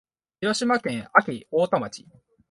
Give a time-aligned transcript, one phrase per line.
[0.39, 2.03] 広島県安芸太田町